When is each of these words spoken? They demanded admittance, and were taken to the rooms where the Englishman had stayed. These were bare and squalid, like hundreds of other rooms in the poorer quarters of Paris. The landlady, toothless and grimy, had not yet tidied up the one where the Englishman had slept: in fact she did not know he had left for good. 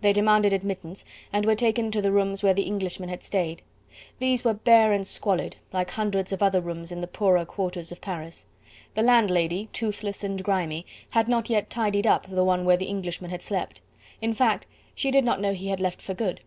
They 0.00 0.12
demanded 0.12 0.52
admittance, 0.52 1.04
and 1.32 1.44
were 1.46 1.54
taken 1.54 1.92
to 1.92 2.02
the 2.02 2.10
rooms 2.10 2.42
where 2.42 2.52
the 2.52 2.64
Englishman 2.64 3.08
had 3.10 3.22
stayed. 3.22 3.62
These 4.18 4.42
were 4.42 4.52
bare 4.54 4.92
and 4.92 5.06
squalid, 5.06 5.54
like 5.72 5.90
hundreds 5.92 6.32
of 6.32 6.42
other 6.42 6.60
rooms 6.60 6.90
in 6.90 7.00
the 7.00 7.06
poorer 7.06 7.44
quarters 7.44 7.92
of 7.92 8.00
Paris. 8.00 8.44
The 8.96 9.02
landlady, 9.02 9.68
toothless 9.72 10.24
and 10.24 10.42
grimy, 10.42 10.84
had 11.10 11.28
not 11.28 11.48
yet 11.48 11.70
tidied 11.70 12.08
up 12.08 12.28
the 12.28 12.42
one 12.42 12.64
where 12.64 12.76
the 12.76 12.86
Englishman 12.86 13.30
had 13.30 13.42
slept: 13.42 13.80
in 14.20 14.34
fact 14.34 14.66
she 14.96 15.12
did 15.12 15.22
not 15.24 15.40
know 15.40 15.52
he 15.52 15.68
had 15.68 15.78
left 15.78 16.02
for 16.02 16.12
good. 16.12 16.40